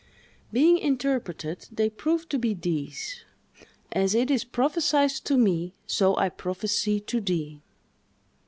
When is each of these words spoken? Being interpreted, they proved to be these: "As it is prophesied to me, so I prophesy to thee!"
Being 0.51 0.79
interpreted, 0.79 1.67
they 1.71 1.87
proved 1.87 2.31
to 2.31 2.39
be 2.39 2.55
these: 2.55 3.23
"As 3.91 4.15
it 4.15 4.31
is 4.31 4.43
prophesied 4.43 5.11
to 5.25 5.37
me, 5.37 5.75
so 5.85 6.17
I 6.17 6.27
prophesy 6.27 6.99
to 7.01 7.21
thee!" 7.21 7.61